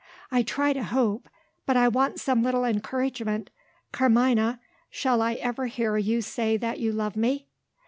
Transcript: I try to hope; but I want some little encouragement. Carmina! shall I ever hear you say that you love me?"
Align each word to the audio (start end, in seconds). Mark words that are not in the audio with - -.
I 0.31 0.41
try 0.41 0.73
to 0.73 0.81
hope; 0.81 1.29
but 1.67 1.77
I 1.77 1.87
want 1.87 2.19
some 2.19 2.41
little 2.41 2.65
encouragement. 2.65 3.51
Carmina! 3.91 4.59
shall 4.89 5.21
I 5.21 5.33
ever 5.35 5.67
hear 5.67 5.95
you 5.95 6.23
say 6.23 6.57
that 6.57 6.79
you 6.79 6.91
love 6.91 7.15
me?" 7.15 7.45